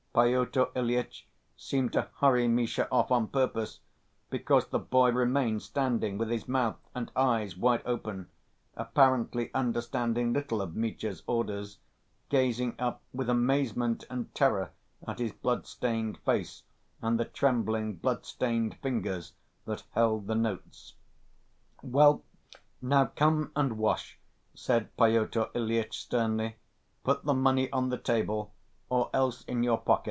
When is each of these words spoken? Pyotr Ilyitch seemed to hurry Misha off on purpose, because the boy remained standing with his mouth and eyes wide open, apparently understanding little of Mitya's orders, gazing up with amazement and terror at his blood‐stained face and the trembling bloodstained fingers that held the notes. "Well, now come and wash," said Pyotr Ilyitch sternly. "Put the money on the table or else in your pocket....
Pyotr 0.13 0.65
Ilyitch 0.75 1.25
seemed 1.55 1.93
to 1.93 2.09
hurry 2.19 2.45
Misha 2.45 2.85
off 2.91 3.11
on 3.11 3.29
purpose, 3.29 3.79
because 4.29 4.67
the 4.67 4.77
boy 4.77 5.09
remained 5.09 5.61
standing 5.61 6.17
with 6.17 6.29
his 6.29 6.49
mouth 6.49 6.75
and 6.93 7.09
eyes 7.15 7.55
wide 7.55 7.81
open, 7.85 8.27
apparently 8.75 9.53
understanding 9.53 10.33
little 10.33 10.61
of 10.61 10.75
Mitya's 10.75 11.23
orders, 11.27 11.79
gazing 12.27 12.75
up 12.77 13.01
with 13.13 13.29
amazement 13.29 14.03
and 14.09 14.35
terror 14.35 14.71
at 15.07 15.19
his 15.19 15.31
blood‐stained 15.31 16.17
face 16.25 16.63
and 17.01 17.17
the 17.17 17.23
trembling 17.23 17.95
bloodstained 17.95 18.75
fingers 18.81 19.31
that 19.63 19.85
held 19.91 20.27
the 20.27 20.35
notes. 20.35 20.95
"Well, 21.81 22.21
now 22.81 23.05
come 23.05 23.53
and 23.55 23.77
wash," 23.77 24.19
said 24.53 24.93
Pyotr 24.97 25.47
Ilyitch 25.55 25.97
sternly. 26.01 26.57
"Put 27.05 27.23
the 27.23 27.33
money 27.33 27.71
on 27.71 27.87
the 27.87 27.97
table 27.97 28.53
or 28.89 29.09
else 29.13 29.43
in 29.45 29.63
your 29.63 29.77
pocket.... 29.77 29.99